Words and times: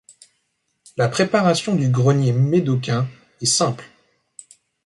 La 0.97 1.09
préparation 1.09 1.75
du 1.75 1.87
grenier 1.89 2.31
médocain 2.33 3.07
est 3.39 3.45
simple. 3.45 3.85